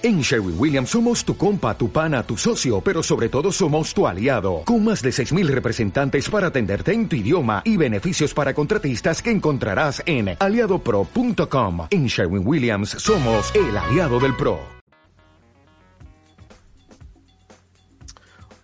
En 0.00 0.20
Sherwin 0.20 0.54
Williams 0.56 0.90
somos 0.90 1.24
tu 1.24 1.36
compa, 1.36 1.76
tu 1.76 1.90
pana, 1.90 2.22
tu 2.22 2.36
socio, 2.36 2.80
pero 2.80 3.02
sobre 3.02 3.28
todo 3.28 3.50
somos 3.50 3.92
tu 3.92 4.06
aliado, 4.06 4.62
con 4.64 4.84
más 4.84 5.02
de 5.02 5.10
6.000 5.10 5.48
representantes 5.48 6.30
para 6.30 6.46
atenderte 6.46 6.92
en 6.92 7.08
tu 7.08 7.16
idioma 7.16 7.62
y 7.64 7.76
beneficios 7.76 8.32
para 8.32 8.54
contratistas 8.54 9.20
que 9.20 9.32
encontrarás 9.32 10.00
en 10.06 10.36
aliadopro.com. 10.38 11.88
En 11.90 12.06
Sherwin 12.06 12.46
Williams 12.46 12.90
somos 12.90 13.52
el 13.56 13.76
aliado 13.76 14.20
del 14.20 14.36
PRO. 14.36 14.60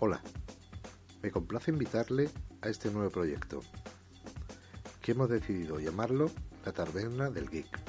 Hola, 0.00 0.20
me 1.22 1.30
complace 1.30 1.70
invitarle 1.70 2.28
a 2.60 2.68
este 2.68 2.90
nuevo 2.90 3.08
proyecto, 3.08 3.62
que 5.00 5.12
hemos 5.12 5.30
decidido 5.30 5.80
llamarlo 5.80 6.30
La 6.66 6.72
Taberna 6.72 7.30
del 7.30 7.48
Geek 7.48 7.80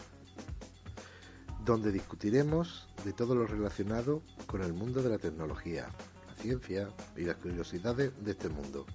donde 1.63 1.91
discutiremos 1.91 2.87
de 3.03 3.13
todo 3.13 3.35
lo 3.35 3.45
relacionado 3.45 4.21
con 4.47 4.61
el 4.63 4.73
mundo 4.73 5.01
de 5.01 5.09
la 5.09 5.17
tecnología, 5.17 5.89
la 6.27 6.35
ciencia 6.35 6.89
y 7.17 7.23
las 7.23 7.35
curiosidades 7.35 8.11
de 8.23 8.31
este 8.31 8.49
mundo. 8.49 8.85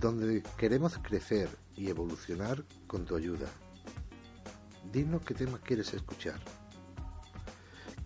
Donde 0.00 0.42
queremos 0.56 0.98
crecer 0.98 1.48
y 1.74 1.88
evolucionar 1.88 2.64
con 2.86 3.04
tu 3.04 3.16
ayuda. 3.16 3.48
Dinos 4.92 5.22
qué 5.22 5.34
temas 5.34 5.60
quieres 5.60 5.92
escuchar, 5.92 6.40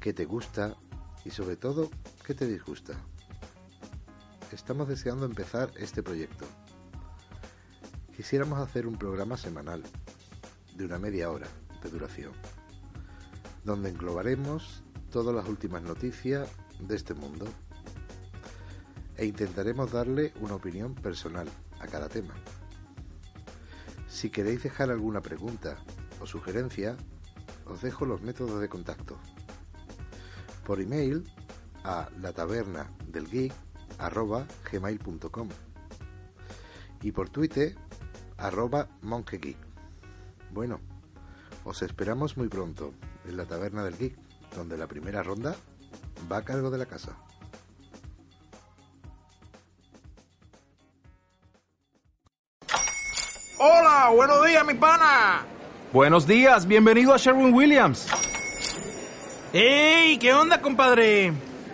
qué 0.00 0.12
te 0.12 0.24
gusta 0.24 0.76
y 1.24 1.30
sobre 1.30 1.56
todo 1.56 1.90
qué 2.26 2.34
te 2.34 2.46
disgusta. 2.46 2.94
Estamos 4.50 4.88
deseando 4.88 5.24
empezar 5.24 5.70
este 5.76 6.02
proyecto. 6.02 6.46
Quisiéramos 8.16 8.58
hacer 8.58 8.86
un 8.86 8.96
programa 8.98 9.36
semanal 9.36 9.82
de 10.74 10.84
una 10.84 10.98
media 10.98 11.30
hora 11.30 11.46
de 11.82 11.90
duración 11.90 12.32
donde 13.64 13.90
englobaremos 13.90 14.82
todas 15.10 15.34
las 15.34 15.48
últimas 15.48 15.82
noticias 15.82 16.48
de 16.80 16.96
este 16.96 17.14
mundo 17.14 17.46
e 19.16 19.26
intentaremos 19.26 19.92
darle 19.92 20.32
una 20.40 20.54
opinión 20.54 20.94
personal 20.94 21.48
a 21.80 21.86
cada 21.86 22.08
tema. 22.08 22.34
Si 24.08 24.30
queréis 24.30 24.62
dejar 24.62 24.90
alguna 24.90 25.20
pregunta 25.20 25.78
o 26.20 26.26
sugerencia, 26.26 26.96
os 27.66 27.82
dejo 27.82 28.04
los 28.04 28.22
métodos 28.22 28.60
de 28.60 28.68
contacto. 28.68 29.16
Por 30.64 30.80
email 30.80 31.24
a 31.84 32.08
la 32.20 32.32
taberna 32.32 32.90
del 33.08 33.28
geek 33.28 33.52
gmail.com 34.70 35.48
y 37.02 37.12
por 37.12 37.28
Twitter 37.28 37.76
arroba 38.36 38.88
monkeygeek. 39.02 39.56
Bueno, 40.52 40.80
os 41.64 41.82
esperamos 41.82 42.36
muy 42.36 42.48
pronto 42.48 42.92
en 43.26 43.36
la 43.36 43.44
Taberna 43.44 43.84
del 43.84 43.96
Geek, 43.96 44.16
donde 44.54 44.76
la 44.76 44.86
primera 44.86 45.22
ronda 45.22 45.54
va 46.30 46.38
a 46.38 46.44
cargo 46.44 46.70
de 46.70 46.78
la 46.78 46.86
casa. 46.86 47.16
Hola, 53.58 54.10
buenos 54.14 54.44
días, 54.44 54.66
mi 54.66 54.74
pana. 54.74 55.46
Buenos 55.92 56.26
días, 56.26 56.66
bienvenido 56.66 57.14
a 57.14 57.16
Sherwin 57.18 57.54
Williams. 57.54 58.08
¡Ey! 59.52 60.18
¿Qué 60.18 60.32
onda, 60.32 60.60
compadre? 60.60 61.32